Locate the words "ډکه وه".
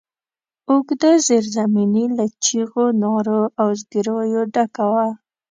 4.53-5.07